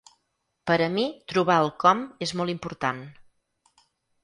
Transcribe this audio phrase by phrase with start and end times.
[0.71, 1.03] Per a mi
[1.33, 3.05] trobar el com és molt important.